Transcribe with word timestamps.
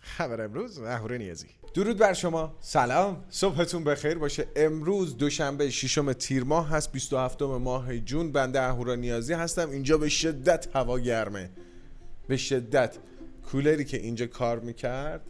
خبر 0.00 0.40
امروز 0.40 0.78
اهوره 0.78 1.18
نیازی. 1.18 1.46
درود 1.74 1.98
بر 1.98 2.12
شما. 2.12 2.56
سلام. 2.60 3.24
صبحتون 3.30 3.84
بخیر. 3.84 4.18
باشه. 4.18 4.46
امروز 4.56 5.16
دوشنبه 5.16 5.70
ششم 5.70 6.12
تیر 6.12 6.44
ماه 6.44 6.68
هست. 6.68 6.92
27 6.92 7.42
ماه 7.42 7.98
جون. 7.98 8.32
بنده 8.32 8.60
اهورا 8.60 8.94
نیازی 8.94 9.32
هستم. 9.32 9.70
اینجا 9.70 9.98
به 9.98 10.08
شدت 10.08 10.76
هوا 10.76 10.98
گرمه. 10.98 11.50
به 12.28 12.36
شدت. 12.36 12.98
کولری 13.50 13.84
که 13.84 13.96
اینجا 13.96 14.26
کار 14.26 14.60
می‌کرد 14.60 15.20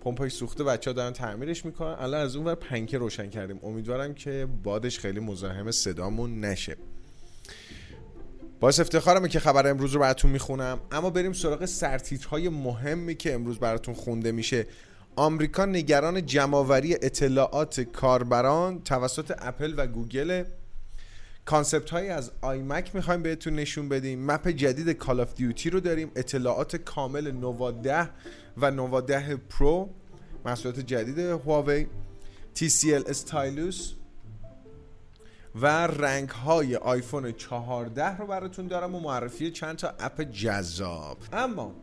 پمپش 0.00 0.32
سوخته 0.32 0.64
بچه 0.64 0.90
ها 0.90 0.94
دارن 0.94 1.12
تعمیرش 1.12 1.64
می‌کنن. 1.64 1.96
الان 1.98 2.20
از 2.20 2.36
اون 2.36 2.46
ور 2.46 2.54
پنکه 2.54 2.98
روشن 2.98 3.30
کردیم. 3.30 3.60
امیدوارم 3.62 4.14
که 4.14 4.48
بادش 4.62 4.98
خیلی 4.98 5.20
مزاحم 5.20 5.70
صدامون 5.70 6.40
نشه. 6.40 6.76
باعث 8.64 8.80
افتخارمه 8.80 9.28
که 9.28 9.40
خبر 9.40 9.66
امروز 9.66 9.92
رو 9.92 10.00
براتون 10.00 10.30
می‌خونم. 10.30 10.80
اما 10.92 11.10
بریم 11.10 11.32
سراغ 11.32 11.64
سرتیترهای 11.64 12.48
مهمی 12.48 13.14
که 13.14 13.34
امروز 13.34 13.58
براتون 13.58 13.94
خونده 13.94 14.32
میشه. 14.32 14.66
آمریکا 15.16 15.64
نگران 15.64 16.26
جمعآوری 16.26 16.94
اطلاعات 16.94 17.80
کاربران 17.80 18.82
توسط 18.82 19.34
اپل 19.38 19.74
و 19.76 19.86
گوگل. 19.86 20.44
concept 21.44 21.90
هایی 21.90 22.08
از 22.08 22.30
iMac 22.40 22.94
می‌خوایم 22.94 23.22
بهتون 23.22 23.54
نشون 23.54 23.88
بدیم. 23.88 24.26
map 24.26 24.48
جدید 24.48 24.90
Call 24.90 25.20
of 25.20 25.34
Duty 25.34 25.70
رو 25.70 25.80
داریم. 25.80 26.10
اطلاعات 26.16 26.76
کامل 26.76 27.30
نووا 27.30 27.70
10 27.70 28.10
و 28.56 28.70
نووا 28.70 29.00
10 29.00 29.36
پرو. 29.36 29.88
محصولات 30.44 30.80
جدید 30.80 31.18
هواوی 31.18 31.86
TCL 32.56 33.08
Stylus 33.08 33.92
و 35.54 35.66
رنگ 35.86 36.28
های 36.28 36.76
آیفون 36.76 37.32
14 37.32 38.16
رو 38.16 38.26
براتون 38.26 38.66
دارم 38.66 38.94
و 38.94 39.00
معرفی 39.00 39.50
چند 39.50 39.76
تا 39.76 39.92
app 40.00 40.22
جذاب. 40.22 41.18
اما 41.32 41.74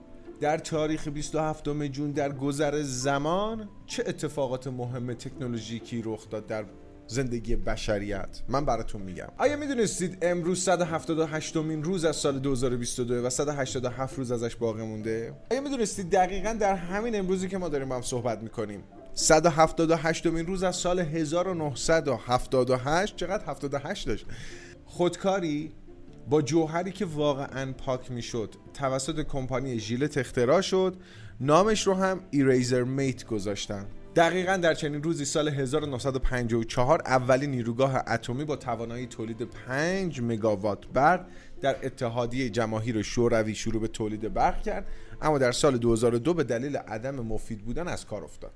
در 0.41 0.57
تاریخ 0.57 1.07
27 1.07 1.87
جون 1.89 2.11
در 2.11 2.31
گذر 2.31 2.81
زمان 2.81 3.69
چه 3.85 4.03
اتفاقات 4.07 4.67
مهم 4.67 5.13
تکنولوژیکی 5.13 6.01
رخ 6.05 6.29
داد 6.29 6.47
در 6.47 6.65
زندگی 7.07 7.55
بشریت؟ 7.55 8.41
من 8.49 8.65
براتون 8.65 9.01
میگم. 9.01 9.27
آیا 9.37 9.57
می‌دونستید 9.57 10.17
امروز 10.21 10.63
178 10.63 11.57
مین 11.57 11.83
روز 11.83 12.05
از 12.05 12.15
سال 12.15 12.39
2022 12.39 13.25
و 13.25 13.29
187 13.29 14.17
روز 14.17 14.31
ازش 14.31 14.55
باقی 14.55 14.83
مونده؟ 14.83 15.33
آیا 15.51 15.61
می‌دونستید 15.61 16.09
دقیقا 16.09 16.53
در 16.53 16.75
همین 16.75 17.15
امروزی 17.15 17.47
که 17.47 17.57
ما 17.57 17.69
داریم 17.69 17.89
با 17.89 17.95
هم 17.95 18.01
صحبت 18.01 18.41
می‌کنیم 18.41 18.83
178 19.13 20.27
مین 20.27 20.45
روز 20.45 20.63
از 20.63 20.75
سال 20.75 20.99
1978 20.99 23.15
چقدر 23.15 23.45
78 23.45 24.07
داشت؟ 24.07 24.25
خودکاری 24.85 25.71
با 26.29 26.41
جوهری 26.41 26.91
که 26.91 27.05
واقعا 27.05 27.73
پاک 27.73 28.11
می‌شد. 28.11 28.55
توسط 28.73 29.27
کمپانی 29.27 29.79
ژیلت 29.79 30.17
اختراع 30.17 30.61
شد. 30.61 30.95
نامش 31.39 31.87
رو 31.87 31.93
هم 31.93 32.21
ایریزر 32.31 32.83
میت 32.83 33.25
گذاشتن. 33.25 33.85
دقیقا 34.15 34.57
در 34.57 34.73
چنین 34.73 35.03
روزی 35.03 35.25
سال 35.25 35.47
1954 35.47 37.01
اولین 37.05 37.51
نیروگاه 37.51 38.03
اتمی 38.07 38.45
با 38.45 38.55
توانایی 38.55 39.07
تولید 39.07 39.43
5 39.43 40.21
مگاوات 40.21 40.87
برق 40.87 41.25
در 41.61 41.75
اتحادیه 41.83 42.49
جماهیر 42.49 43.01
شوروی 43.01 43.55
شروع 43.55 43.81
به 43.81 43.87
تولید 43.87 44.33
برق 44.33 44.61
کرد. 44.61 44.87
اما 45.21 45.37
در 45.37 45.51
سال 45.51 45.77
2002 45.77 46.33
به 46.33 46.43
دلیل 46.43 46.77
عدم 46.77 47.15
مفید 47.15 47.65
بودن 47.65 47.87
از 47.87 48.05
کار 48.05 48.23
افتاد. 48.23 48.53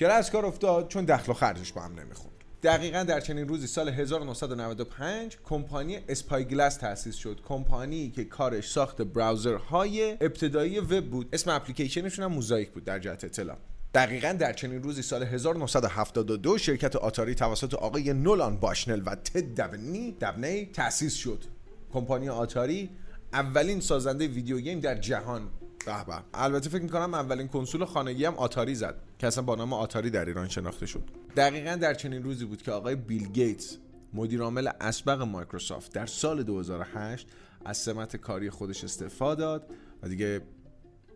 چرا 0.00 0.14
از 0.14 0.30
کار 0.30 0.46
افتاد؟ 0.46 0.88
چون 0.88 1.04
دخل 1.04 1.32
و 1.32 1.34
خرجش 1.34 1.72
با 1.72 1.80
هم 1.80 1.92
نمی‌خوند 1.92 2.32
دقیقا 2.62 3.02
در 3.02 3.20
چنین 3.20 3.48
روزی 3.48 3.66
سال 3.66 3.88
1995 3.88 5.36
کمپانی 5.44 5.98
Spyglass 6.08 6.76
تأسیس 6.76 7.16
شد. 7.16 7.40
کمپانی 7.48 8.10
که 8.10 8.24
کارش 8.24 8.70
ساخت 8.70 9.02
browser 9.02 9.86
های 9.86 10.10
ابتدایی 10.10 10.80
وب 10.80 11.10
بود. 11.10 11.28
اسم 11.32 11.50
اپلیکیشنشون 11.50 12.24
هم 12.24 12.32
Mosaic 12.32 12.70
بود 12.70 12.84
در 12.84 12.98
جهت 12.98 13.24
اطلاع. 13.24 13.56
دقیقا 13.94 14.32
در 14.32 14.52
چنین 14.52 14.82
روزی 14.82 15.02
سال 15.02 15.22
1972 15.22 16.58
شرکت 16.58 16.96
آتاری 16.96 17.34
توسط 17.34 17.74
آقای 17.74 18.12
نولان 18.12 18.56
باشنل 18.56 19.02
و 19.06 19.14
تد 19.14 19.54
دبنی 19.60 20.12
دبنی 20.20 20.66
تأسیس 20.66 21.14
شد. 21.14 21.44
کمپانی 21.92 22.28
آتاری 22.28 22.90
اولین 23.32 23.80
سازنده 23.80 24.26
video 24.26 24.60
game 24.60 24.80
در 24.80 24.94
جهان 24.94 25.48
به 25.86 25.94
البته 26.34 26.70
فکر 26.70 26.82
می‌کنم 26.82 27.14
اولین 27.14 27.48
کنسول 27.48 27.84
خانگی 27.84 28.24
هم 28.24 28.34
آتاری 28.34 28.74
زد 28.74 28.94
که 29.18 29.26
اصلا 29.26 29.44
با 29.44 29.54
نام 29.54 29.72
آتاری 29.72 30.10
در 30.10 30.24
ایران 30.24 30.48
شناخته 30.48 30.86
شد. 30.86 31.02
دقیقا 31.36 31.76
در 31.76 31.94
چنین 31.94 32.22
روزی 32.22 32.44
بود 32.44 32.62
که 32.62 32.72
آقای 32.72 32.96
بیل 32.96 33.28
گیتس 33.28 33.76
مدیر 34.14 34.42
عامل 34.42 34.68
اسبق 34.80 35.22
مایکروسافت 35.22 35.92
در 35.92 36.06
سال 36.06 36.42
2008 36.42 37.28
از 37.64 37.76
سمت 37.76 38.16
کاری 38.16 38.50
خودش 38.50 38.84
استعفا 38.84 39.34
داد 39.34 39.66
و 40.02 40.08
دیگه 40.08 40.40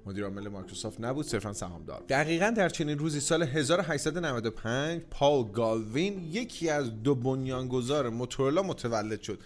مدیر 0.07 0.25
عامل 0.25 0.49
مایکروسافت 0.49 1.01
نبود 1.01 1.27
صرفا 1.27 1.53
سهامدار 1.53 2.03
دقیقا 2.09 2.51
در 2.51 2.69
چنین 2.69 2.99
روزی 2.99 3.21
سال 3.21 3.43
1895 3.43 5.03
پاول 5.11 5.53
گالوین 5.53 6.19
یکی 6.33 6.71
از 6.71 7.03
دو 7.03 7.15
بنیانگذار 7.15 8.09
موتورولا 8.09 8.63
متولد 8.63 9.23
شد. 9.23 9.39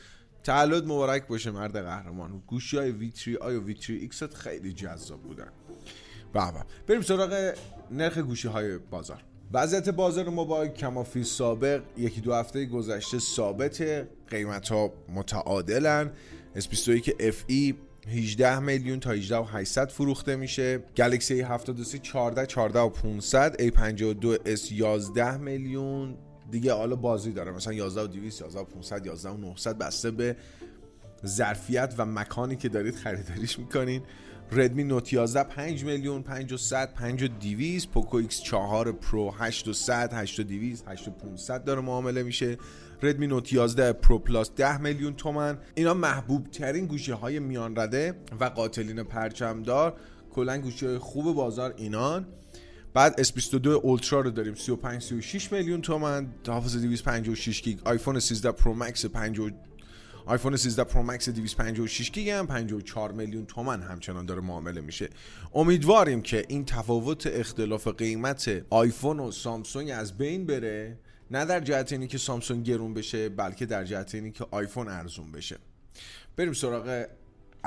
تولد 0.45 0.85
مبارک 0.85 1.27
باشه 1.27 1.51
مرد 1.51 1.85
قهرمان. 1.85 2.43
گوشی 2.47 2.77
های 2.77 2.91
ویتری 2.91 3.37
آی 3.37 3.57
و 3.57 3.65
ویتری 3.65 3.97
ایکس 3.97 4.23
خیلی 4.23 4.73
جذاب 4.73 5.23
بودن. 5.23 5.49
بابا 6.33 6.65
بریم 6.87 7.03
سراغ 7.03 7.55
نرخ 7.91 8.19
گوشی 8.19 8.49
های 8.49 8.79
بازار. 8.79 9.25
وضعیت 9.53 9.89
بازار 9.89 10.29
موبایل 10.29 10.71
کمافی 10.71 11.25
سابق 11.25 11.83
یکی 11.97 12.21
دو 12.21 12.35
هفته 12.35 12.67
گذشته 12.67 13.19
ثابت. 13.19 14.07
قیمت 14.29 14.69
ها 14.69 14.93
متعادلن 15.09 16.11
S21 16.57 17.09
FE 17.09 17.75
18 18.09 18.59
میلیون 18.59 19.01
تا 19.01 19.11
18 19.11 19.37
و 19.37 19.45
800 19.45 19.89
فروخته 19.89 20.37
میشه. 20.37 20.79
گلکسی 20.97 21.41
73 21.41 21.99
14 21.99 22.47
14 22.47 22.81
و 22.81 22.89
500 22.89 23.57
A52 23.61 24.39
S 24.49 24.73
11 24.73 25.37
میلیون. 25.37 26.17
دیگه 26.51 26.73
حالا 26.73 26.97
بازی 26.97 27.33
داره. 27.33 27.53
مثلا 27.53 27.73
11 27.73 28.03
و 28.03 28.07
200 28.07 28.41
11 28.41 28.61
و 28.61 28.65
500 28.65 29.07
11 29.07 29.31
و 29.31 29.37
900 29.37 29.79
بسته 29.79 30.11
به 30.11 30.37
ظرفیت 31.27 31.95
و 31.99 32.05
مکانی 32.05 32.57
که 32.57 32.69
دارید 32.69 32.95
خریداریش 32.95 33.59
می‌کنین. 33.59 34.03
Redmi 34.53 34.85
Note 34.85 35.13
11 35.13 35.45
5 35.45 35.85
میلیون 35.85 36.23
5 36.23 36.53
و 36.53 36.57
100 36.57 36.93
5 36.95 37.23
و 37.23 37.29
200 37.29 37.91
Poco 37.91 38.17
X4 38.17 38.43
Pro 38.43 39.35
8 39.39 39.69
و 39.69 39.73
100 39.73 40.13
8 40.13 40.41
و 40.41 40.43
200 40.43 40.89
8 40.89 41.09
و 41.09 41.11
500 41.11 41.65
داره 41.65 41.81
معامله 41.81 42.23
میشه. 42.23 42.59
Redmi 43.03 43.27
Note 43.27 43.53
11 43.53 43.93
Pro 43.93 44.19
Plus 44.19 44.51
10 44.57 44.79
میلیون 44.79 45.15
تومن 45.15 45.59
اینا 45.75 45.95
محبوب 45.95 46.51
ترین 46.51 46.87
گوشی 46.87 47.13
های 47.13 47.39
میان 47.39 47.77
رده 47.77 48.15
و 48.41 48.45
قاتلین 48.45 49.03
پرچمدار. 49.03 49.97
کلا 50.31 50.59
گوشی 50.59 50.87
های 50.87 50.99
خوب 50.99 51.35
بازار 51.35 51.75
اینان. 51.77 52.27
بعد 52.99 53.23
S22 53.23 53.67
Ultra 53.67 54.21
رو 54.21 54.31
داریم 54.31 54.55
35 54.55 55.03
36 55.03 55.53
میلیون 55.53 55.81
تومن 55.81 56.29
حافظه 56.47 56.77
256 56.77 57.63
گیگ. 57.63 57.79
آیفون 57.85 58.21
13 58.21 58.53
Pro 58.53 58.75
Max 58.75 59.05
50 59.05 59.51
آیفون 60.27 60.57
13 60.57 60.85
پرو 60.85 61.03
مکس 61.03 61.29
256 61.29 62.11
گیگ 62.11 62.29
هم 62.29 62.47
54 62.47 63.13
میلیون 63.13 63.47
تومن 63.47 63.83
همچنان 63.83 64.27
داره 64.27 64.41
معامله 64.41 64.81
میشه. 64.81 65.09
امیدواریم 65.55 66.23
که 66.23 66.45
این 66.49 66.65
تفاوت 66.65 67.27
اختلاف 67.27 67.89
قیمت 67.89 68.63
آیفون 68.71 69.21
و 69.21 69.31
سامسونگ 69.31 69.91
از 69.91 70.19
بین 70.19 70.47
بره 70.47 70.99
نه 71.31 71.45
در 71.45 71.61
جهت 71.61 71.93
اینی 71.93 72.07
که 72.07 72.19
سامسونگ 72.19 72.67
گرون 72.67 72.95
بشه 72.95 73.29
بلکه 73.29 73.67
در 73.67 73.85
جهت 73.85 74.15
اینی 74.15 74.33
که 74.33 74.47
آیفون 74.51 74.89
ارزون 74.89 75.33
بشه. 75.33 75.57
بریم 76.37 76.53
سراغ 76.53 77.07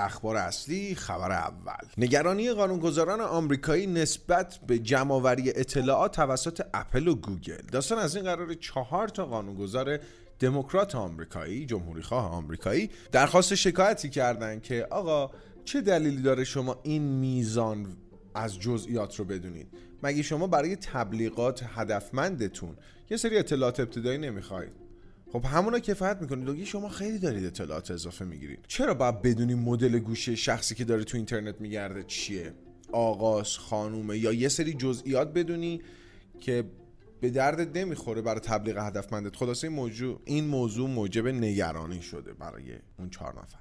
اخبار 0.05 0.35
اصلی 0.35 0.95
خبر 0.95 1.31
اول. 1.31 1.87
نگرانی 1.97 2.51
قانونگذاران 2.51 3.21
آمریکایی 3.21 3.87
نسبت 3.87 4.59
به 4.67 4.79
جمعآوری 4.79 5.49
اطلاعات 5.49 6.15
توسط 6.15 6.61
اپل 6.73 7.07
و 7.07 7.15
گوگل. 7.15 7.61
داستان 7.71 7.97
از 7.97 8.15
این 8.15 8.25
قرار 8.25 8.53
چهار 8.53 9.07
تا 9.07 9.25
قانونگذار 9.25 9.99
دموکرات 10.39 10.95
آمریکایی 10.95 11.65
جمهوری 11.65 12.01
خواه 12.01 12.31
آمریکایی 12.31 12.89
درخواست 13.11 13.55
شکایتی 13.55 14.09
کردن 14.09 14.59
که 14.59 14.87
آقا 14.91 15.31
چه 15.65 15.81
دلیلی 15.81 16.21
داره 16.21 16.43
شما 16.43 16.79
این 16.83 17.01
میزان 17.01 17.97
از 18.35 18.59
جزئیات 18.59 19.15
رو 19.15 19.25
بدونید؟ 19.25 19.67
مگه 20.03 20.21
شما 20.21 20.47
برای 20.47 20.75
تبلیغات 20.75 21.63
هدفمندتون 21.75 22.75
یه 23.09 23.17
سری 23.17 23.37
اطلاعات 23.37 23.79
ابتدایی 23.79 24.17
نمی‌خواید؟ 24.17 24.80
خب 25.33 25.45
همونا 25.45 25.79
کفایت 25.79 26.17
می‌کنید. 26.21 26.45
لوگی 26.45 26.65
شما 26.65 26.89
خیلی 26.89 27.19
دارید 27.19 27.45
اطلاعات 27.45 27.91
اضافه 27.91 28.25
می‌گیرید. 28.25 28.59
چرا 28.67 28.93
باید 28.93 29.21
بدونی 29.21 29.53
مدل 29.55 29.99
گوشی 29.99 30.37
شخصی 30.37 30.75
که 30.75 30.85
داره 30.85 31.03
تو 31.03 31.17
اینترنت 31.17 31.61
میگرده 31.61 32.03
چیه؟ 32.03 32.53
آغاز 32.91 33.57
خانومه 33.57 34.17
یا 34.17 34.33
یه 34.33 34.49
سری 34.49 34.73
جزئیات 34.73 35.33
بدونی 35.33 35.81
که 36.39 36.63
به 37.21 37.29
دردت 37.29 37.77
نمی‌خوره 37.77 38.21
برای 38.21 38.39
تبلیغ 38.39 38.77
هدفمندت. 38.77 39.35
خلاصه 39.35 39.67
این 39.67 39.75
موضوع 39.75 40.21
این 40.25 40.47
موضوع 40.47 40.89
موجب 40.89 41.27
نگرانی 41.27 42.01
شده 42.01 42.33
برای 42.33 42.63
اون 42.99 43.09
چهار 43.09 43.33
نفر. 43.41 43.59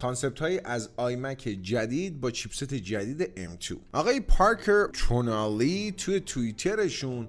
concept 0.00 0.38
های 0.38 0.60
از 0.64 0.88
آیمک 0.96 1.38
جدید 1.62 2.20
با 2.20 2.30
chipset 2.30 2.74
جدید 2.74 3.22
M2 3.24 3.76
آقای 3.92 4.20
پارکر 4.20 4.86
ترونالی 4.86 5.92
توی 5.96 6.20
توییترشون 6.20 7.28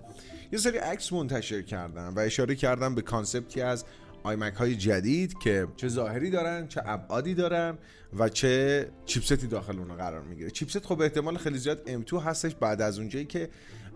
یه 0.52 0.60
سری 0.60 0.78
عکس 0.78 1.14
منتشر 1.14 1.62
کردن 1.62 2.08
و 2.08 2.20
اشاره 2.20 2.56
کردن 2.56 2.96
به 2.96 3.02
concept 3.02 3.54
ی 3.54 3.62
از 3.62 3.86
آیمک 4.24 4.54
های 4.54 4.76
جدید 4.76 5.40
که 5.40 5.68
چه 5.78 5.88
ظاهری 5.88 6.30
دارن 6.30 6.68
چه 6.68 6.82
ابعادی 6.86 7.34
دارن 7.34 7.78
و 8.20 8.30
چه 8.30 8.88
chipset 9.06 9.42
ی 9.43 9.48
داخل 9.48 9.78
اونها 9.80 9.96
قرار 9.96 10.22
می‌گیره. 10.22 10.52
chipset 10.52 10.86
خب 10.86 11.02
احتمال 11.02 11.38
خیلی 11.38 11.58
زیاد 11.58 12.04
M2 12.04 12.14
هستش 12.14 12.56
بعد 12.56 12.82
از 12.82 13.00
اونجایی 13.00 13.26
که 13.26 13.50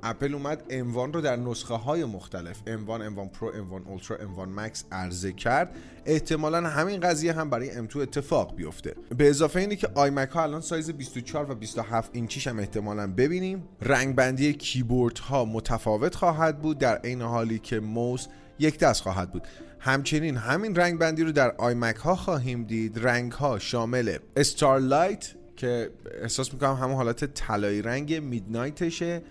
اپل 0.06 0.34
اومد 0.34 0.64
M1 0.70 1.16
رو 1.16 1.22
در 1.22 1.36
نسخه 1.36 1.74
های 1.74 2.06
مختلف 2.06 2.60
M1, 2.60 3.00
M1 3.00 3.38
Pro, 3.38 3.54
M1 3.54 4.02
Ultra, 4.02 4.12
M1 4.12 4.60
Max 4.60 4.84
عرضه 4.92 5.32
کرد. 5.32 5.76
احتمالا 6.06 6.62
همین 6.62 7.00
قضیه 7.00 7.34
هم 7.34 7.50
برای 7.50 7.88
M2 7.88 7.96
اتفاق 7.96 8.56
بیفته. 8.56 8.96
به 9.18 9.30
اضافه 9.30 9.60
اینی 9.60 9.76
که 9.76 9.90
آیمک 9.96 10.30
ها 10.30 10.44
الان 10.44 10.62
سایز 10.62 10.92
24 10.92 11.52
و 11.52 11.56
27 11.56 12.10
اینچیش 12.14 12.48
هم 12.48 12.60
احتمالا 12.60 13.08
ببینیم. 13.08 13.64
رنگ 13.82 14.16
بندی 14.16 14.54
کیبورد 14.54 15.18
ها 15.18 15.46
متفاوت 15.46 16.16
خواهد 16.16 16.62
بود 16.62 16.78
در 16.78 16.98
عین 16.98 17.22
حالی 17.22 17.60
که 17.60 17.80
موس 17.80 18.28
یک 18.60 18.80
دست 18.80 19.02
خواهد 19.02 19.32
بود. 19.32 19.48
همچنین 19.80 20.38
همین 20.38 20.76
رنگ 20.76 21.00
بندی 21.00 21.24
رو 21.24 21.32
در 21.32 21.56
آیمک 21.58 21.96
ها 21.96 22.16
خواهیم 22.16 22.64
دید. 22.64 23.00
رنگ 23.08 23.32
ها 23.32 23.60
شامل 23.60 24.18
Starlight 24.36 25.36
که 25.56 25.92
احساس 26.22 26.54
می‌کنم 26.54 26.74
همون 26.74 26.96
حالت 26.96 27.26
طلایی 27.26 27.82
رنگ 27.82 28.16
Midnight 28.16 28.93
شه 28.93 29.22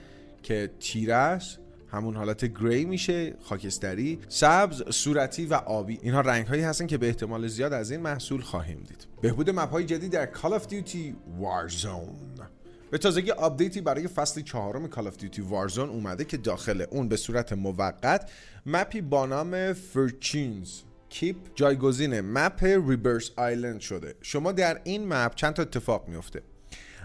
که 0.45 0.71
است 1.15 1.59
همون 1.89 2.17
حالت 2.17 2.45
gray 2.45 2.85
میشه 2.85 3.35
خاکستری 3.43 4.19
سبز 4.29 4.83
صورتی 4.91 5.47
و 5.47 5.55
آبی. 5.55 5.99
اینها 6.03 6.21
رنگ 6.21 6.47
هایی 6.47 6.63
هستن 6.63 6.87
که 6.87 6.99
به 6.99 7.07
احتمال 7.07 7.49
زیاد 7.49 7.73
از 7.73 7.91
این 7.91 8.01
محصول 8.01 8.41
خواهیم 8.41 8.79
دید. 8.79 9.07
بهبود 9.21 9.51
map 9.51 9.71
های 9.71 9.85
جدید 9.85 10.13
در 10.13 10.29
Call 10.35 10.61
of 10.61 10.63
Duty 10.63 11.13
Warzone. 11.41 12.43
به 12.91 12.99
تازگی 12.99 13.31
آپدیتی 13.31 13.81
برای 13.81 14.09
فصل 14.09 14.43
چهارم 14.43 14.91
Call 14.91 15.11
of 15.11 15.23
Duty 15.23 15.39
Warzone 15.39 15.79
اومده 15.79 16.25
که 16.25 16.37
داخل 16.37 16.85
اون 16.91 17.09
به 17.09 17.17
صورت 17.17 17.53
موقت 17.53 18.31
map 18.67 18.92
ی 18.92 19.01
با 19.01 19.27
نام 19.27 19.73
Fortune's 19.73 20.81
Keep 21.09 21.37
جایگزین 21.55 22.21
map 22.21 22.65
Rebirth 22.65 23.31
Island 23.37 23.81
شده. 23.81 24.15
شما 24.23 24.53
در 24.53 24.81
این 24.85 25.09
map 25.09 25.35
چند 25.35 25.53
تا 25.55 25.63
اتفاق 25.63 26.09
میفته 26.09 26.43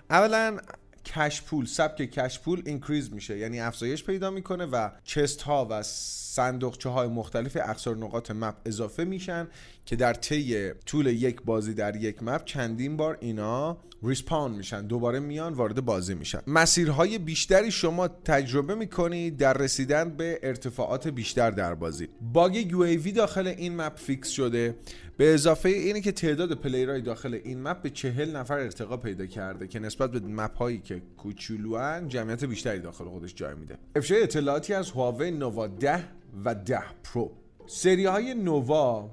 اولا 0.09 0.57
cash 1.05 1.41
پول 1.41 1.65
سبک 1.65 2.01
cash 2.01 2.39
پول 2.39 2.61
increase 2.65 3.13
میشه. 3.13 3.37
یعنی 3.37 3.59
افزایش 3.59 4.03
پیدا 4.03 4.31
می‌کنه 4.31 4.65
و 4.65 4.89
chest 5.03 5.41
ها 5.41 5.67
و 5.69 5.83
صندوقچه 5.83 6.89
های 6.89 7.07
مختلف 7.07 7.57
اقصا 7.61 7.97
نقاط 7.97 8.31
map 8.31 8.55
اضافه 8.65 9.03
میشن 9.03 9.47
که 9.85 9.95
در 9.95 10.13
طی 10.13 10.71
طول 10.85 11.07
یک 11.07 11.41
بازی 11.41 11.73
در 11.73 11.95
یک 11.95 12.23
map 12.23 12.45
چندین 12.45 12.97
بار 12.97 13.17
اینا 13.21 13.77
respawn 14.03 14.51
میشن 14.51 14.87
دوباره 14.87 15.19
میان 15.19 15.53
وارد 15.53 15.85
بازی 15.85 16.13
میشن. 16.13 16.39
مسیرهای 16.47 17.17
بیشتری 17.17 17.71
شما 17.71 18.07
تجربه 18.07 18.75
می‌کنید 18.75 19.37
در 19.37 19.53
رسیدن 19.53 20.09
به 20.09 20.39
ارتفاعات 20.43 21.07
بیشتر 21.07 21.51
در 21.51 21.75
بازی. 21.75 22.07
bug 22.21 22.55
یو 22.55 23.11
داخل 23.11 23.47
این 23.47 23.75
map 23.75 23.97
fix 23.97 24.29
شده. 24.29 24.75
به 25.19 25.33
اضافه 25.33 25.69
اینه 25.69 26.01
که 26.01 26.11
تعداد 26.11 26.53
player 26.53 26.89
های 26.89 27.01
داخل 27.01 27.39
این 27.43 27.63
map 27.63 27.81
به 27.81 27.89
چهل 27.89 28.35
نفر 28.35 28.59
ارتقا 28.59 28.97
پیدا 28.97 29.25
کرده 29.25 29.67
که 29.67 29.79
نسبت 29.79 30.11
به 30.11 30.19
map 30.19 30.57
هایی 30.57 30.79
که 30.79 31.01
کوچولوان 31.17 32.07
جمعیت 32.07 32.43
بیشتری 32.45 32.79
داخل 32.79 33.05
خودش 33.05 33.35
جای 33.35 33.55
میده. 33.55 33.77
افشای 33.95 34.23
اطلاعاتی 34.23 34.73
از 34.73 34.91
هواوی 34.91 35.31
نووا 35.31 35.67
10 35.67 36.03
و 36.45 36.55
10 36.55 36.79
پرو. 37.03 37.31
سری 37.67 38.05
های 38.05 38.33
نووا 38.33 39.11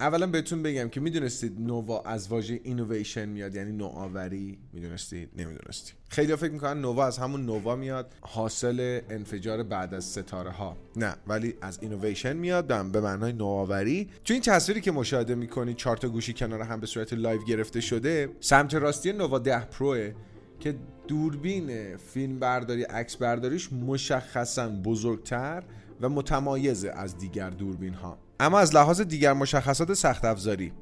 اولا 0.00 0.26
بهتون 0.26 0.62
بگم 0.62 0.88
که 0.88 1.00
می‌دونستید 1.00 1.60
نووا 1.60 2.02
از 2.02 2.28
واژه 2.28 2.60
اینویشن 2.64 3.28
میاد 3.28 3.54
یعنی 3.54 3.72
نوآوری. 3.72 4.58
می‌دونستید؟ 4.72 5.28
نمی‌دونستید. 5.36 5.94
خیلی 6.08 6.36
فکر 6.36 6.50
می‌کنن 6.50 6.80
نووا 6.80 7.06
از 7.06 7.18
همون 7.18 7.46
نووا 7.46 7.76
میاد. 7.76 8.14
حاصل 8.20 9.00
انفجار 9.10 9.62
بعد 9.62 9.94
از 9.94 10.04
ستاره 10.04 10.50
ها 10.50 10.76
نه 10.96 11.16
ولی 11.26 11.54
از 11.60 11.78
اینویشن 11.82 12.36
میاد. 12.36 12.92
به 12.92 13.00
معنای 13.00 13.32
نوآوری. 13.32 14.10
تو 14.24 14.32
این 14.32 14.42
تصویری 14.42 14.80
که 14.80 14.92
مشاهده 14.92 15.34
می‌کنید 15.34 15.76
چهار 15.76 15.96
تا 15.96 16.08
گوشی 16.08 16.32
کنار 16.32 16.60
هم 16.60 16.80
به 16.80 16.86
صورت 16.86 17.12
live 17.12 17.44
گرفته 17.44 17.80
شده 17.80 18.28
سمت 18.40 18.74
راستی 18.74 19.12
نووا 19.12 19.38
10 19.38 19.64
پروه 19.64 20.12
که 20.60 20.74
دوربین 21.08 21.96
فیلم 21.96 22.38
برداری 22.38 22.82
عکس 22.82 23.16
برداریش 23.16 23.72
مشخصا 23.72 24.68
بزرگتر 24.68 25.62
و 26.00 26.08
متمایز 26.08 26.84
از 26.84 27.18
دیگر 27.18 27.50
دوربین 27.50 27.94
ها 27.94 28.18
اما 28.40 28.58
از 28.58 28.74
لحاظ 28.74 29.00
دیگر 29.00 29.32
مشخصات 29.32 29.94
سخت 29.94 30.24
افزاری 30.24 30.72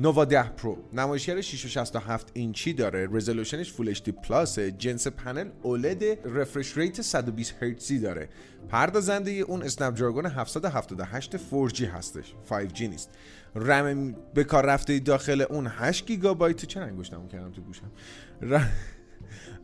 نووا 0.00 0.24
10 0.24 0.42
پرو 0.42 0.78
نمایشگر 0.92 1.40
667 1.40 2.30
اینچی 2.34 2.72
داره. 2.72 3.08
resolution 3.12 3.62
ش 3.62 3.72
Full 3.72 3.88
HD 3.88 4.08
Plus 4.10 4.58
جنس 4.58 5.06
پنل 5.06 5.50
OLED 5.62 6.04
refresh 6.24 6.76
rate 6.78 7.02
120 7.02 7.54
هرتزی 7.62 7.98
داره. 7.98 8.28
پردازنده 8.68 9.30
اون 9.30 9.62
اسنپ 9.62 9.94
دراگون 9.94 10.26
778 10.26 11.36
4G 11.36 11.80
هستش. 11.80 12.34
5G 12.50 12.80
نیست. 12.80 13.10
رم 13.54 14.16
به 14.34 14.44
کار 14.44 14.66
رفته 14.66 14.98
داخل 14.98 15.44
اون 15.50 15.66
8 15.66 16.06
گیگابایت 16.06 16.64
چه 16.64 16.80
انگشتمو 16.80 17.28
کردم 17.28 17.52
تو 17.52 17.62
گوشم؟ 17.62 17.90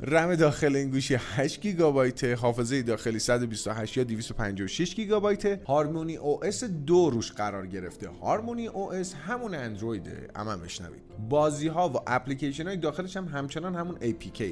رم 0.02 0.34
داخل 0.34 0.76
این 0.76 0.90
گوشی 0.90 1.14
8 1.14 1.60
گیگابایت 1.60 2.24
حافظه 2.24 2.82
داخلی 2.82 3.18
128 3.18 3.96
یا 3.96 4.04
256 4.04 4.94
گیگابایت. 4.94 5.44
هارمونی 5.68 6.16
او 6.16 6.44
اس 6.44 6.64
دو 6.64 7.10
روش 7.10 7.32
قرار 7.32 7.66
گرفته. 7.66 8.08
هارمونی 8.08 8.66
او 8.66 8.92
اس 8.92 9.14
همون 9.14 9.54
اندرویده. 9.54 10.28
اما 10.34 10.56
بشنوید. 10.56 11.13
بازی 11.18 11.68
ها 11.68 11.88
و 11.88 11.96
اپلیکیشن 12.06 12.66
های 12.66 12.76
داخلش 12.76 13.16
هم 13.16 13.28
همچنان 13.28 13.74
همون 13.74 13.96
APK 13.96 14.42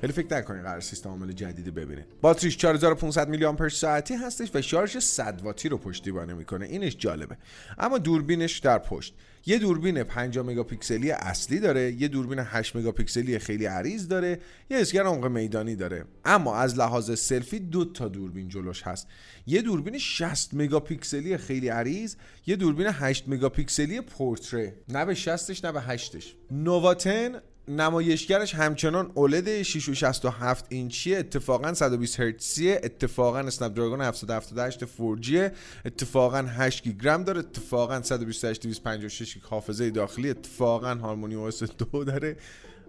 خیلی 0.00 0.12
فکر 0.12 0.36
نکنید 0.36 0.62
قرار 0.62 0.80
سیستم 0.80 1.10
عامل 1.10 1.32
جدیدی 1.32 1.70
ببینه 1.70 2.06
باتریش 2.20 2.56
4500 2.56 3.28
میلی 3.28 3.44
آمپر 3.44 3.68
ساعتی 3.68 4.14
هستش 4.14 4.50
و 4.54 4.62
شارژ 4.62 4.96
100 4.96 5.40
واتی 5.42 5.68
رو 5.68 5.78
پشتیبانی 5.78 6.34
می‌کنه. 6.34 6.66
اینش 6.66 6.96
جالبه. 6.96 7.36
اما 7.78 7.98
دوربینش 7.98 8.58
در 8.58 8.78
پشت. 8.78 9.14
یه 9.46 9.58
دوربین 9.58 10.02
5 10.02 10.38
مگاپیکسلی 10.38 11.10
اصلی 11.10 11.60
داره 11.60 11.92
یه 11.92 12.08
دوربین 12.08 12.38
8 12.38 12.76
مگاپیکسلی 12.76 13.38
خیلی 13.38 13.66
عریض 13.66 14.08
داره 14.08 14.38
یه 14.70 14.78
اسگر 14.78 15.02
عمق 15.02 15.26
میدانی 15.26 15.76
داره. 15.76 16.04
اما 16.24 16.56
از 16.56 16.78
لحاظ 16.78 17.18
سلفی 17.18 17.58
دو 17.58 17.84
تا 17.84 18.08
دوربین 18.08 18.48
جلوش 18.48 18.82
هست. 18.82 19.06
یه 19.46 19.62
دوربین 19.62 19.98
60 19.98 20.50
مگاپیکسلی 20.52 21.36
خیلی 21.36 21.68
عریض 21.68 22.16
یه 22.46 22.56
دوربین 22.56 22.86
8 22.86 23.24
مگاپیکسلی 23.28 24.00
پورتره. 24.00 24.74
نه 24.88 25.04
به 25.04 25.14
60ش 25.14 25.64
نه 25.64 25.72
به 25.72 25.80
8ش 26.04 26.24
نوواتن 26.50 27.40
نمایشگرش 27.68 28.54
همچنان 28.54 29.10
اولد 29.14 29.62
667 29.62 30.66
اینچی 30.68 31.16
اتفاقا 31.16 31.74
120 31.74 32.20
هرتزی 32.20 32.72
اتفاقا 32.72 33.38
اسنپ 33.38 33.74
دراگون 33.74 34.00
778 34.00 34.84
4G 34.84 35.50
اتفاقا 35.84 36.42
8 36.42 36.84
گیگرم 36.84 37.24
داره. 37.24 37.38
اتفاقا 37.38 38.02
128 38.02 38.62
256 38.62 39.38
حافظه 39.42 39.90
داخلی. 39.90 40.30
اتفاقا 40.30 40.94
هارمونی 40.94 41.34
او 41.34 41.50
2 41.50 42.04
داره. 42.04 42.36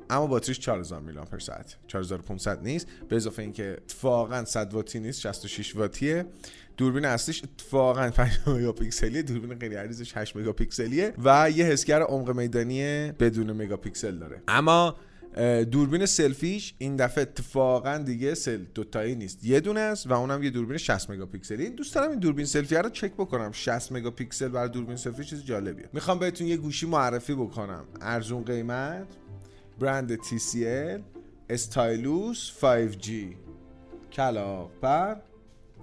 اما 0.10 0.28
باتریش 0.28 0.60
4000 0.60 1.02
میلی 1.02 1.18
آمپر 1.18 1.40
ساعت. 1.40 1.78
4500 1.88 2.64
نیست. 2.64 2.88
به 3.10 3.16
اضافه 3.16 3.42
اینکه 3.42 3.78
اتفاقا 3.84 4.46
100 4.46 4.74
واتی 4.74 5.00
نیست 5.00 5.20
66 5.22 5.76
واتیه. 5.76 6.26
دوربین 6.78 7.06
اصلیش 7.06 7.44
اتفاقا 7.44 8.10
5 8.18 8.32
مگاپیکسلیه. 8.48 9.22
دوربین 9.22 9.54
خیلی 9.60 9.80
عریضش 9.80 10.18
8 10.18 10.38
مگاپیکسلیه. 10.38 11.14
و 11.24 11.50
یه 11.50 11.66
حسگر 11.66 12.02
عمق 12.02 12.32
میدانی 12.32 13.12
بدون 13.12 13.52
مگاپیکسل 13.52 14.18
داره. 14.18 14.42
اما 14.48 14.96
دوربین 15.72 16.06
سلفیش 16.06 16.74
این 16.78 16.96
دفعه 16.96 17.22
اتفاقا 17.22 17.98
دیگه 17.98 18.34
سل 18.34 18.58
دوتایی 18.58 19.16
نیست. 19.16 19.46
یه 19.46 19.60
دونه 19.60 19.80
است 19.80 20.08
و 20.08 20.14
اونم 20.14 20.44
یه 20.44 20.50
دوربین 20.50 20.78
60 20.78 21.10
مگاپیکسلی. 21.10 21.70
دوست 21.70 21.96
دارم 21.96 22.10
این 22.10 22.20
دوربین 22.20 22.46
سلفی 22.46 22.76
رو 22.76 22.90
چک 22.90 23.14
بکنم. 23.14 23.52
60 23.52 23.92
مگاپیکسل 23.92 24.48
برای 24.48 24.70
دوربین 24.70 24.96
سلفی 24.96 25.24
چیز 25.24 25.46
جالبیه. 25.46 25.90
می‌خوام 25.94 26.20
بهتون 26.20 26.48
یه 26.48 26.58
گوشی 26.58 26.86
معرفی 26.86 27.36
بکنم. 27.36 27.84
ارزون 28.02 28.44
قیمت. 28.44 29.08
برند 29.80 30.16
TCL 30.16 31.02
استایلوس 31.50 32.52
5G 32.62 33.10
کلاق 34.12 34.72
پر 34.82 35.16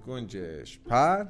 گنجش 0.06 0.78
پر 0.78 1.26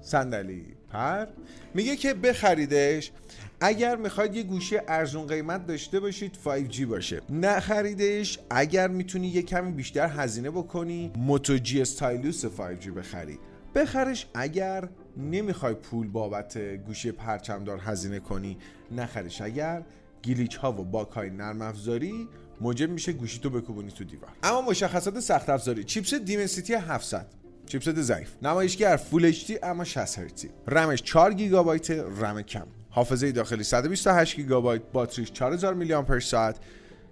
صندلی 0.00 0.66
پر. 0.92 1.26
میگه 1.74 1.96
که 1.96 2.14
بخریدش 2.14 3.12
اگر 3.60 3.96
می‌خواید 3.96 4.34
یه 4.36 4.42
گوشی 4.42 4.78
ارزون 4.88 5.26
قیمت 5.26 5.66
داشته 5.66 6.00
باشید 6.00 6.38
5G 6.44 6.80
باشه. 6.80 7.20
نخریدش 7.30 8.38
اگر 8.50 8.88
می‌تونی 8.88 9.28
یه 9.28 9.42
کمی 9.42 9.72
بیشتر 9.72 10.06
هزینه 10.06 10.50
بکنی 10.50 11.12
موتو 11.16 11.58
جی 11.58 11.82
استایلوس 11.82 12.46
5G 12.46 12.88
بخری. 12.88 13.38
بخرش 13.74 14.26
اگر 14.34 14.88
نمی‌خوای 15.16 15.74
پول 15.74 16.08
بابت 16.08 16.58
گوشی 16.58 17.12
پرچمدار 17.12 17.78
هزینه 17.78 18.20
کنی 18.20 18.58
نخرش 18.90 19.40
اگر 19.40 19.82
glitch 20.24 20.56
ها 20.56 20.72
و 20.72 20.84
bug 20.84 21.10
های 21.10 21.30
نرم 21.30 21.62
افزاری 21.62 22.28
موجب 22.60 22.90
میشه 22.90 23.12
گوشی 23.12 23.38
تو 23.38 23.50
بکوبونی 23.50 23.90
تو 23.90 24.04
دیوار. 24.04 24.30
اما 24.42 24.60
مشخصات 24.60 25.20
سخت 25.20 25.48
افزاری 25.48 25.84
chipset 25.84 26.14
Dimensity 26.14 26.74
700 26.74 27.26
chipset 27.66 28.00
ضعیف 28.00 28.30
نمایشگر 28.42 28.96
Full 28.96 29.24
HD 29.24 29.52
اما 29.62 29.84
60 29.84 30.18
هرتزی. 30.18 30.50
رمش 30.68 31.02
4 31.02 31.34
گیگابایت 31.34 31.90
رم 31.90 32.42
کم. 32.42 32.66
حافظه 32.90 33.32
داخلی 33.32 33.64
128 33.64 34.36
گیگابایت 34.36 34.82
باتریش 34.92 35.32
4000 35.32 35.74
میلی 35.74 35.94
آمپر 35.94 36.20
ساعت. 36.20 36.56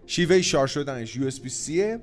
شیوه 0.07 0.43
شارژ 0.43 0.71
شدنش 0.71 1.19
بی 1.19 1.49
سی 1.49 1.97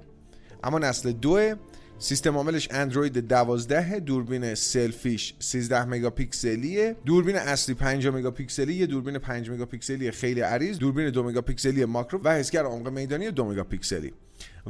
اما 0.63 0.79
نسل 0.79 1.11
دو 1.11 1.55
سیستم 1.99 2.37
عاملش 2.37 2.67
اندروید 2.71 3.17
12 3.17 3.99
دوربین 3.99 4.55
سلفیش 4.55 5.33
13 5.39 5.85
مگاپیکسلیه. 5.85 6.95
دوربین 7.05 7.35
اصلی 7.35 7.75
5 7.75 8.07
مگاپیکسلی 8.07 8.73
یه 8.73 8.85
دوربین 8.85 9.17
5 9.17 9.49
مگاپیکسلی 9.49 10.11
خیلی 10.11 10.41
عریض 10.41 10.77
دوربین 10.77 11.09
2 11.09 11.23
مگاپیکسلی 11.23 11.85
ماکرو 11.85 12.19
و 12.23 12.29
حسگر 12.29 12.65
عمق 12.65 12.87
میدانی 12.89 13.31
2 13.31 13.45
مگاپیکسلی. 13.45 14.13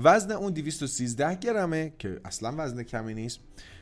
وزن 0.04 0.32
اون 0.32 0.54
213 0.54 1.36
گرمه 1.36 1.94
که 2.00 2.20
اصلا 2.26 2.54
وزن 2.58 2.84
کمی 2.84 3.14
نیست. 3.14 3.40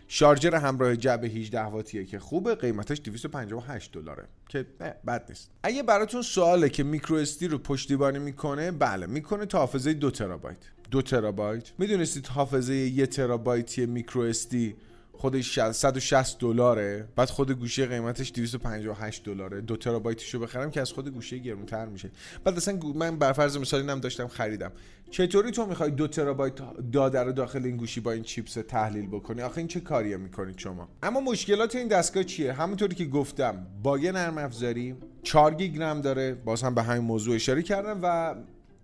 شارژر 0.07 0.55
همراه 0.55 0.95
جعبه 0.95 1.23
18 1.23 1.61
واتیه 1.61 2.05
که 2.05 2.19
خوبه 2.19 2.55
قیمتش 2.55 3.01
258 3.03 3.91
دلاره 3.91 4.23
که 4.49 4.65
بد 5.07 5.25
نیست. 5.29 5.49
اگه 5.63 5.83
براتون 5.83 6.21
سواله 6.21 6.69
که 6.69 6.83
میکرو 6.83 7.25
رو 7.49 7.57
پشتیبانی 7.57 8.19
می‌کنه 8.19 8.71
بله 8.71 9.05
می‌کنه 9.05 9.45
تا 9.45 9.57
حافظه 9.57 9.93
2 9.93 10.11
ترابایت. 10.11 10.57
دو 10.91 11.01
ترابایت. 11.01 11.71
می‌دونستید 11.77 12.27
حافظه 12.27 12.75
یه 12.75 13.07
ترابایتی 13.07 13.85
micro 13.85 14.21
SD 14.21 14.75
خودش 15.17 15.59
160 15.59 16.39
دلاره. 16.39 17.07
بعد 17.15 17.29
خود 17.29 17.51
گوشی 17.51 17.85
قیمتش 17.85 18.31
258 18.31 19.23
دلاره. 19.23 19.61
دو 19.61 19.77
ترابایتشو 19.77 20.39
بخرم 20.39 20.71
که 20.71 20.81
از 20.81 20.91
خود 20.91 21.09
گوشی 21.09 21.39
گرونتر 21.41 21.85
میشه. 21.85 22.11
بعد 22.43 22.57
اصلا 22.57 22.79
من 22.95 23.17
بر 23.17 23.33
فرض 23.33 23.57
مثالی 23.57 23.83
نم 23.83 23.99
داشتم 23.99 24.27
خریدم. 24.27 24.71
چطوری 25.11 25.51
تو 25.51 25.65
می‌خوای 25.65 25.91
دو 25.91 26.07
ترابایت 26.07 26.53
داده 26.91 27.19
رو 27.19 27.31
داخل 27.31 27.65
این 27.65 27.77
گوشی 27.77 27.99
با 27.99 28.11
این 28.11 28.23
chipset 28.23 28.53
تحلیل 28.53 29.07
بکنی؟ 29.07 29.41
آخه 29.41 29.57
این 29.57 29.67
چه 29.67 29.79
کاریه 29.79 30.17
می‌کنید 30.17 30.57
شما؟ 30.57 30.89
اما 31.03 31.19
مشکلات 31.19 31.75
این 31.75 31.87
دستگاه 31.87 32.23
چیه؟ 32.23 32.53
همونطوری 32.53 32.95
که 32.95 33.05
گفتم 33.05 33.67
باگ 33.83 34.07
نرم 34.07 34.37
افزاری 34.37 34.95
4 35.23 35.53
گیگ 35.53 35.81
رم 35.81 36.01
داره. 36.01 36.33
باز 36.33 36.63
هم 36.63 36.75
به 36.75 36.83
همین 36.83 37.03
موضوع 37.03 37.35
اشاره 37.35 37.61
کردم 37.61 37.99
و 38.03 38.35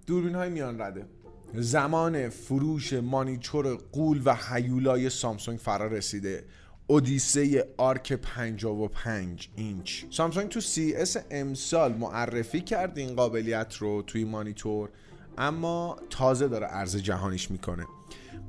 دوربین 0.08 0.36
های 0.36 0.50
میان 0.50 0.82
رده. 0.82 1.06
زمان 1.54 2.30
فروش 2.30 2.94
مانیتور 2.94 3.76
غول 3.76 4.22
و 4.26 4.36
هیولای 4.36 5.10
سامسونگ 5.10 5.60
فرا 5.60 5.88
رسیده. 5.88 6.44
Odyssey 6.88 7.68
Ark 7.78 8.14
55 8.14 9.50
اینچ. 9.56 10.04
سامسونگ 10.10 10.50
تو 10.50 10.62
CES 10.62 11.18
امسال 11.32 11.94
معرفی 11.94 12.62
کرد 12.62 12.98
این 12.98 13.16
قابلیت 13.16 13.76
رو 13.76 14.02
توی 14.02 14.24
مانیتور 14.24 14.90
اما 15.38 15.98
تازه 16.10 16.48
داره 16.48 16.68
عرض 16.68 16.96
جهانیش 16.96 17.52
می‌کنه. 17.52 17.86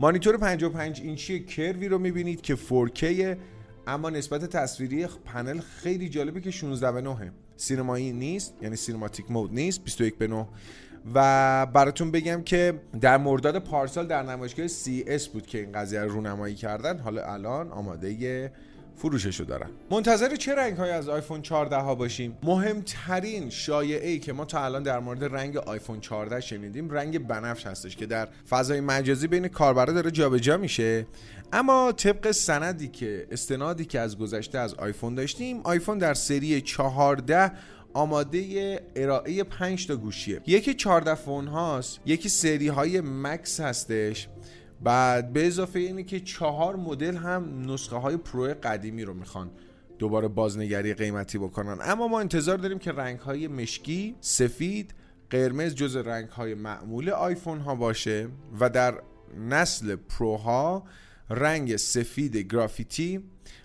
مانیتور 0.01 0.37
55 0.37 1.01
اینچی 1.01 1.45
کروی 1.45 1.89
رو 1.89 1.99
می‌بینید 1.99 2.41
که 2.41 2.57
4K 2.57 3.05
اما 3.87 4.11
نسبت 4.11 4.45
تصویری 4.45 5.07
پنل 5.07 5.61
خیلی 5.61 6.09
جالبه 6.09 6.41
که 6.41 6.51
16 6.51 6.93
به 6.93 7.01
9 7.01 7.33
سینمایی 7.57 8.13
نیست 8.13 8.55
یعنی 8.63 8.77
cinematic 8.77 9.31
mode 9.31 9.55
نیست 9.55 9.85
21 9.85 10.17
به 10.17 10.27
9 10.27 10.47
و 11.15 11.67
براتون 11.67 12.11
بگم 12.11 12.43
که 12.43 12.81
در 13.01 13.17
مرداد 13.17 13.59
پارسال 13.59 14.07
در 14.07 14.23
نمایشگاه 14.23 14.67
CES 15.07 15.29
بود 15.29 15.47
که 15.47 15.59
این 15.59 15.73
قضیه 15.73 16.01
رو 16.01 16.09
رونمایی 16.09 16.55
کردن. 16.55 16.99
حالا 16.99 17.33
الان 17.33 17.73
آماده 17.73 18.51
فروشش 18.97 19.41
رو 19.41 19.47
دارن. 19.47 19.71
منتظر 19.91 20.37
چه 20.37 20.55
رنگ 20.55 20.77
های 20.77 20.91
از 20.91 21.09
آیفون 21.09 21.43
14 21.43 21.77
ها 21.77 21.95
باشیم؟ 21.95 22.39
مهمترین 22.43 23.51
شایعه 23.51 24.09
ای 24.09 24.19
که 24.19 24.33
ما 24.33 24.45
تا 24.45 24.65
الان 24.65 24.83
در 24.83 24.99
مورد 24.99 25.25
رنگ 25.25 25.57
آیفون 25.57 26.01
14 26.01 26.41
شنیدیم 26.41 26.91
رنگ 26.91 27.27
بنفش 27.27 27.67
هستش 27.67 27.97
که 27.97 28.07
در 28.07 28.29
فضای 28.51 28.81
مجازی 28.81 29.27
بین 29.27 29.49
کاربرا 29.49 29.93
داره 29.93 30.11
جابجا 30.11 30.57
میشه. 30.57 31.07
اما 31.53 31.93
طبق 31.93 32.31
سندی 32.31 32.89
که 32.89 33.27
استنادی 33.31 33.85
که 33.85 34.01
از 34.01 34.19
گذشته 34.19 34.59
از 34.59 34.75
آیفون 34.75 35.15
داشتیم 35.15 35.61
آیفون 35.65 35.99
در 35.99 36.15
سری 36.15 36.61
14 36.61 37.53
آماده 37.95 38.81
ارائه 38.97 39.45
5 39.45 39.87
تا 39.87 39.97
گوشیه. 39.97 40.41
یکی 40.47 40.75
14 40.75 41.15
phone 41.15 41.47
هاست 41.47 42.01
یکی 42.07 42.29
سری 42.29 42.69
های 42.69 43.01
Max 43.01 43.61
هستش. 43.61 44.29
بعد 44.81 45.33
به 45.33 45.47
اضافه 45.47 45.79
اینه 45.79 46.03
که 46.03 46.21
چهار 46.21 46.77
مدل 46.77 47.17
هم 47.17 47.71
نسخه 47.71 47.97
های 47.97 48.17
Pro 48.17 48.55
قدیمی 48.63 49.05
رو 49.05 49.15
می‌خوان 49.15 49.51
دوباره 49.99 50.29
بازنگری 50.29 50.95
قیمتی 50.95 51.39
بکنن. 51.39 51.79
اما 51.83 52.09
ما 52.09 52.21
انتظار 52.21 52.57
داریم 52.57 52.79
که 52.79 52.93
رنگ 52.93 53.19
های 53.19 53.49
مشکی 53.49 54.17
سفید 54.21 54.95
قرمز 55.31 55.75
جز 55.75 55.97
رنگ 55.97 56.29
های 56.29 56.55
معمول 56.55 57.11
آیفون 57.11 57.61
ها 57.61 57.75
باشه 57.75 58.29
و 58.61 58.71
در 58.71 58.95
نسل 59.39 59.97
Pro 59.97 60.37
ها 60.37 60.85
رنگ 61.31 61.77
سفید 61.77 62.37
گرافیتی 62.37 63.21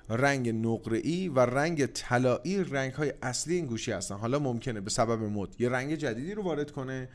رنگ 0.09 0.49
نقره 0.49 1.29
و 1.29 1.39
رنگ 1.39 1.85
طلایی 1.85 2.63
رنگ 2.63 2.93
های 2.93 3.13
اصلی 3.21 3.55
این 3.55 3.65
گوشی 3.65 3.91
هستن. 3.91 4.15
حالا 4.15 4.39
ممکنه 4.39 4.81
به 4.81 4.89
سبب 4.89 5.19
مد 5.23 5.49
یه 5.59 5.69
رنگ 5.69 5.95
جدیدی 5.95 6.33
رو 6.33 6.43
وارد 6.43 6.71
کنه 6.71 7.09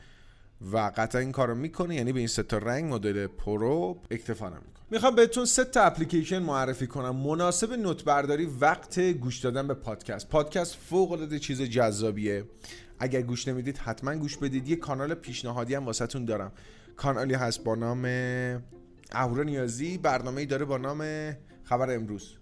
و 0.71 0.91
قطعا 0.97 1.21
این 1.21 1.31
کارو 1.31 1.55
می‌کنه 1.55 1.95
یعنی 1.95 2.13
به 2.13 2.19
این 2.19 2.27
سه 2.27 2.43
تا 2.43 2.57
رنگ 2.57 2.93
مدل 2.93 3.27
Pro 3.27 3.97
اکتفا 4.11 4.49
نمی‌کنه. 4.49 4.73
می‌خوام 4.91 5.15
بهتون 5.15 5.45
سه 5.45 5.63
تا 5.63 5.83
اپلیکیشن 5.83 6.39
معرفی 6.39 6.87
کنم. 6.87 7.15
مناسب 7.15 7.73
note 7.73 8.03
برداری 8.03 8.45
وقت 8.45 8.99
گوش 8.99 9.39
دادن 9.39 9.67
به 9.67 9.73
پادکست. 9.73 10.29
پادکست 10.29 10.75
فوق 10.75 11.11
العاده 11.11 11.39
چیز 11.39 11.61
جذابیه. 11.61 12.43
اگر 12.99 13.21
گوش 13.21 13.47
نمی‌دید 13.47 13.77
حتما 13.77 14.15
گوش 14.15 14.37
بدید. 14.37 14.69
یه 14.69 14.75
کانال 14.75 15.13
پیشنهادی 15.13 15.75
هم 15.75 15.85
واسهتون 15.85 16.25
دارم. 16.25 16.51
کانالی 16.95 17.33
هست 17.33 17.63
با 17.63 17.75
نام 17.75 18.01
اهورا 19.13 19.43
نیازی 19.43 19.97
برنامه‌ای 19.97 20.45
داره 20.45 20.65
با 20.65 20.77
نام 20.77 21.03
خبر 21.63 21.95
امروز. 21.95 22.37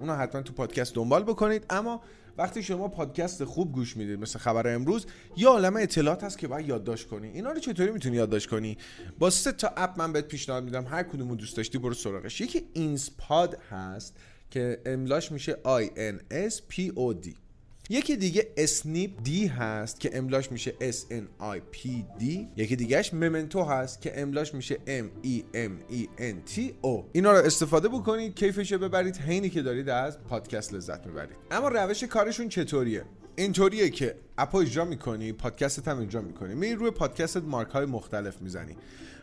اونو 0.00 0.14
حتما 0.14 0.42
تو 0.42 0.52
پادکست 0.52 0.94
دنبال 0.94 1.22
بکنید. 1.22 1.66
اما 1.70 2.02
وقتی 2.38 2.62
شما 2.62 2.88
پادکست 2.88 3.44
خوب 3.44 3.72
گوش 3.72 3.96
می‌دید 3.96 4.20
مثل 4.20 4.38
خبر 4.38 4.74
امروز 4.74 5.06
یه 5.36 5.48
عالمه 5.48 5.80
اطلاعات 5.80 6.24
هست 6.24 6.38
که 6.38 6.48
باید 6.48 6.68
یادداشت 6.68 7.08
کنی. 7.08 7.28
اینا 7.28 7.52
رو 7.52 7.60
چطوری 7.60 7.90
می‌تونی 7.90 8.16
یادداشت 8.16 8.48
کنی؟ 8.48 8.78
با 9.18 9.30
سه 9.30 9.52
تا 9.52 9.72
اپ 9.76 9.98
من 9.98 10.12
بهت 10.12 10.28
پیشنهاد 10.28 10.64
میدم. 10.64 10.84
هر 10.84 11.02
کدومو 11.02 11.36
دوست 11.36 11.56
داشتی 11.56 11.78
برو 11.78 11.94
سراغش. 11.94 12.40
یکی 12.40 12.62
اینسپاد 12.72 13.58
هست 13.70 14.16
که 14.50 14.80
املاش 14.86 15.32
میشه 15.32 15.52
I 15.52 15.84
N 15.86 16.34
S 16.50 16.54
P 16.54 16.90
O 16.90 17.26
D. 17.26 17.43
یکی 17.90 18.16
دیگه 18.16 18.52
اسنیپ 18.56 19.22
دی 19.22 19.46
هست 19.46 20.00
که 20.00 20.18
املاش 20.18 20.52
میشه 20.52 20.70
S 20.70 21.12
N 21.12 21.42
I 21.42 21.76
P 21.76 21.88
D. 22.20 22.24
یکی 22.56 22.76
دیگهش 22.76 23.14
ممنتو 23.14 23.62
هست 23.62 24.00
که 24.00 24.20
املاش 24.20 24.54
میشه 24.54 24.74
M 24.74 25.26
E 25.26 25.42
M 25.54 25.92
E 25.92 26.20
N 26.20 26.50
T 26.54 26.60
O. 26.82 27.04
اینا 27.12 27.32
رو 27.32 27.38
استفاده 27.38 27.88
بکنید 27.88 28.34
کیفش 28.34 28.72
رو 28.72 28.78
ببرید 28.78 29.16
حینی 29.16 29.50
که 29.50 29.62
دارید 29.62 29.88
از 29.88 30.18
پادکست 30.18 30.74
لذت 30.74 31.06
می‌برید. 31.06 31.36
اما 31.50 31.68
روش 31.68 32.04
کارشون 32.04 32.48
چطوریه؟ 32.48 33.04
اینطوریه 33.36 33.90
که 33.90 34.14
اپو 34.38 34.58
اجرا 34.58 34.84
می‌کنی 34.84 35.32
پادکستت 35.32 35.88
هم 35.88 36.00
اجرا 36.00 36.20
می‌کنی. 36.20 36.54
میری 36.54 36.74
روی 36.74 36.90
پادکستت 36.90 37.42
مارک 37.42 37.70
های 37.70 37.86
مختلف 37.86 38.40
می‌زنی. 38.40 38.76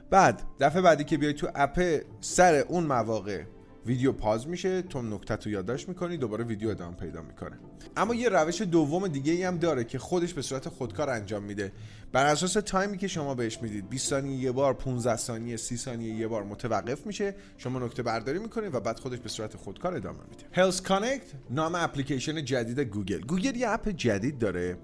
بعد 0.09 0.41
دفعه 0.59 0.81
بعدی 0.81 1.03
که 1.03 1.17
بیای 1.17 1.33
تو 1.33 1.49
اپ 1.55 2.01
سر 2.21 2.55
اون 2.55 2.83
مواقع 2.83 3.43
ویدیو 3.85 4.11
pause 4.11 4.47
میشه 4.47 4.81
تو 4.81 5.01
نکته 5.01 5.35
تو 5.35 5.49
یادداشت 5.49 5.89
می‌کنی 5.89 6.17
دوباره 6.17 6.43
ویدیو 6.43 6.69
ادامه 6.69 6.95
پیدا 6.95 7.21
می‌کنه. 7.21 7.59
اما 7.97 8.15
یه 8.15 8.29
روش 8.29 8.61
دوم 8.61 9.07
دیگه 9.07 9.33
ای 9.33 9.43
هم 9.43 9.57
داره 9.57 9.83
که 9.83 9.99
خودش 9.99 10.33
به 10.33 10.41
صورت 10.41 10.69
خودکار 10.69 11.09
انجام 11.09 11.43
میده. 11.43 11.71
بر 12.11 12.25
اساس 12.25 12.53
time 12.53 12.88
ی 12.88 12.97
که 12.97 13.07
شما 13.07 13.35
بهش 13.35 13.61
می‌دید 13.61 13.89
20 13.89 14.09
ثانیه 14.09 14.43
یه 14.43 14.51
بار 14.51 14.73
15 14.73 15.15
ثانیه 15.15 15.57
30 15.57 15.77
ثانیه 15.77 16.13
یه 16.13 16.27
بار 16.27 16.43
متوقف 16.43 17.05
میشه. 17.07 17.35
شما 17.57 17.79
نکته 17.79 18.03
برداری 18.03 18.39
می‌کنید 18.39 18.75
و 18.75 18.79
بعد 18.79 18.99
خودش 18.99 19.19
به 19.19 19.29
صورت 19.29 19.57
خودکار 19.57 19.95
ادامه 19.95 20.19
میده. 20.29 20.43
Health 20.51 20.81
Connect 20.81 21.25
نام 21.49 21.75
اپلیکیشن 21.75 22.45
جدید 22.45 22.79
گوگل. 22.79 23.21
گوگل 23.21 23.55
یه 23.55 23.69
اپ 23.69 23.89
جدید 23.89 24.37
داره 24.37 24.77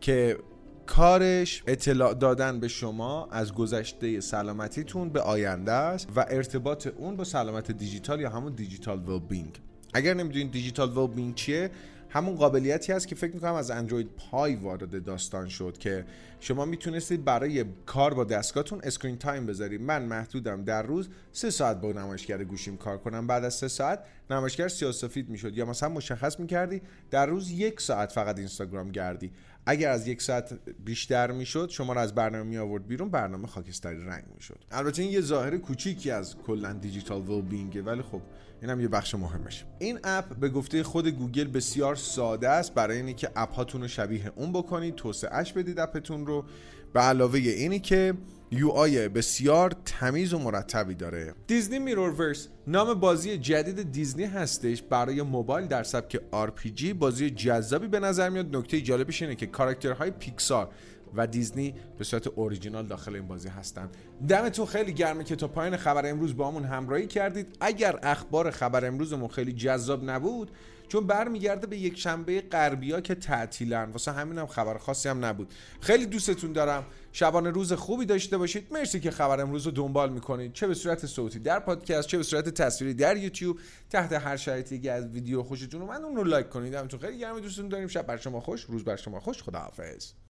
که 0.00 0.38
کارش 0.86 1.62
اطلاع 1.66 2.14
دادن 2.14 2.60
به 2.60 2.68
شما 2.68 3.28
از 3.30 3.54
گذشته 3.54 4.20
سلامتیتون 4.20 5.08
به 5.08 5.20
آینده 5.20 5.72
است 5.72 6.08
و 6.16 6.26
ارتباط 6.28 6.86
اون 6.86 7.16
با 7.16 7.24
سلامت 7.24 7.70
دیجیتال 7.70 8.20
یا 8.20 8.30
همون 8.30 8.52
digital 8.52 9.20
well 9.30 9.50
اگر 9.94 10.14
نمی‌دونید 10.14 10.50
digital 10.50 10.98
well 10.98 11.34
چیه 11.34 11.70
همون 12.08 12.34
قابلیتی 12.34 12.92
هست 12.92 13.08
که 13.08 13.14
فکر 13.14 13.34
می‌کنم 13.34 13.54
از 13.54 13.70
Android 13.70 14.08
Pie 14.16 14.56
وارد 14.56 15.04
داستان 15.04 15.48
شد 15.48 15.78
که 15.78 16.04
شما 16.40 16.64
می‌تونستید 16.64 17.24
برای 17.24 17.64
کار 17.86 18.14
با 18.14 18.24
دستگاهتون 18.24 18.80
screen 18.82 19.18
time 19.18 19.46
بذارید. 19.46 19.80
من 19.80 20.02
محدودم 20.02 20.64
در 20.64 20.82
روز 20.82 21.08
سه 21.32 21.50
ساعت 21.50 21.80
با 21.80 21.92
نمایشگر 21.92 22.44
گوشیم 22.44 22.76
کار 22.76 22.98
کنم. 22.98 23.26
بعد 23.26 23.44
از 23.44 23.54
سه 23.54 23.68
ساعت 23.68 24.04
نمایشگر 24.30 24.68
سیاسفید 24.68 25.28
می‌شد 25.28 25.56
یا 25.56 25.64
مثلا 25.64 25.88
مشخص 25.88 26.40
می‌کردی 26.40 26.82
در 27.10 27.26
روز 27.26 27.50
یک 27.50 27.80
ساعت 27.80 28.12
فقط 28.12 28.38
اینستاگرام 28.38 28.90
گردی. 28.90 29.32
اگر 29.66 29.90
از 29.90 30.08
یک 30.08 30.22
ساعت 30.22 30.58
بیشتر 30.84 31.30
می‌شد 31.30 31.68
شما 31.70 31.92
رو 31.92 32.00
از 32.00 32.14
برنامه 32.14 32.44
می 32.44 32.58
آورد 32.58 32.86
بیرون 32.86 33.10
برنامه 33.10 33.46
خاکستری 33.46 34.04
رنگ 34.04 34.24
می‌شد. 34.34 34.58
البته 34.70 35.02
این 35.02 35.12
یه 35.12 35.20
ظاهر 35.20 35.56
کوچیکی 35.56 36.10
از 36.10 36.36
کلا 36.36 36.72
digital 36.72 37.22
wellbeing 37.22 37.42
ه 37.42 37.82
ولی 37.82 38.02
خب 38.02 38.22
این 38.62 38.70
هم 38.70 38.80
یه 38.80 38.88
بخش 38.88 39.14
مهمش 39.14 39.64
این 39.78 39.98
اپ 40.04 40.36
به 40.36 40.48
گفته 40.48 40.82
خود 40.82 41.08
گوگل 41.08 41.44
بسیار 41.44 41.96
ساده 41.96 42.48
است 42.48 42.74
برای 42.74 42.96
اینکه 42.96 43.30
اپ 43.36 43.54
هاتون 43.54 43.80
رو 43.82 43.88
شبیه 43.88 44.32
اون 44.36 44.52
بکنید 44.52 44.94
توسعهش 44.94 45.52
بدید 45.52 45.78
اپتون 45.78 46.26
رو. 46.26 46.44
به 46.92 47.00
علاوه 47.00 47.38
اینی 47.38 47.78
که 47.78 48.14
UI 48.50 49.08
بسیار 49.08 49.72
تمیز 49.84 50.34
و 50.34 50.38
مرتبی 50.38 50.94
داره. 50.94 51.34
Disney 51.46 51.78
Mirrorverse 51.78 52.48
نام 52.66 52.94
بازی 52.94 53.38
جدید 53.38 53.92
دیزنی 53.92 54.24
هستش 54.24 54.82
برای 54.82 55.22
موبایل 55.22 55.66
در 55.66 55.82
سبک 55.82 56.20
RPG 56.32 56.84
بازی 56.84 57.30
جذابی 57.30 57.86
به 57.86 58.00
نظر 58.00 58.28
میاد. 58.28 58.56
نکته 58.56 58.80
جالبش 58.80 59.22
اینه 59.22 59.34
که 59.34 59.46
کاراکترهای 59.46 60.10
پیکسار 60.10 60.68
و 61.16 61.26
دیزنی 61.26 61.74
به 61.98 62.04
صورت 62.04 62.26
اوریجینال 62.26 62.86
داخل 62.86 63.14
این 63.14 63.28
بازی 63.28 63.48
هستن. 63.48 63.88
دمتون 64.28 64.66
خیلی 64.66 64.92
گرمه 64.92 65.24
که 65.24 65.36
تا 65.36 65.48
پایین 65.48 65.76
خبر 65.76 66.10
امروز 66.10 66.36
با 66.36 66.48
همون 66.48 66.64
همراهی 66.64 67.06
کردید. 67.06 67.56
اگر 67.60 67.98
اخبار 68.02 68.50
خبر 68.50 68.86
امروزمون 68.86 69.28
خیلی 69.28 69.52
جذاب 69.52 70.10
نبود 70.10 70.50
چون 70.88 71.06
برمیگرده 71.06 71.66
به 71.66 71.78
یک 71.78 71.98
شنبه 71.98 72.40
غربیا 72.40 73.00
که 73.00 73.14
تعطیلن. 73.14 73.90
واسه 73.90 74.12
همین 74.12 74.38
هم 74.38 74.46
خبر 74.46 74.78
خاصی 74.78 75.08
هم 75.08 75.24
نبود. 75.24 75.54
خیلی 75.80 76.06
دوستتون 76.06 76.52
دارم. 76.52 76.84
شبانه 77.12 77.50
روز 77.50 77.72
خوبی 77.72 78.06
داشته 78.06 78.38
باشید. 78.38 78.72
مرسی 78.72 79.00
که 79.00 79.10
خبر 79.10 79.40
امروز 79.40 79.66
رو 79.66 79.72
دنبال 79.72 80.12
می‌کنید. 80.12 80.52
چه 80.52 80.66
به 80.66 80.74
صورت 80.74 81.06
صوتی 81.06 81.38
در 81.38 81.60
پادکست 81.60 82.08
چه 82.08 82.16
به 82.16 82.22
صورت 82.22 82.48
تصویری 82.48 82.94
در 82.94 83.16
یوتیوب 83.16 83.58
تحت 83.90 84.12
هر 84.12 84.36
شرایطی 84.36 84.80
که 84.80 84.92
از 84.92 85.06
ویدیو 85.06 85.42
خوشتون 85.42 85.82
اومد 85.82 86.02
اون 86.02 86.16
رو 86.16 86.24
لایک 86.24 86.48
کنید. 86.48 86.74
همتون 86.74 87.00
خیلی 87.00 87.18
گرم 87.18 87.40
دوستتون 87.40 87.68
داریم. 87.68 87.88
شب 87.88 88.06
بر 88.06 88.16
شما 88.16 88.40
خوش 88.40 88.62
روز 88.62 88.84
بر 88.84 88.96
شما 88.96 89.20
خوش. 89.20 89.42
خداحافظ. 89.42 90.12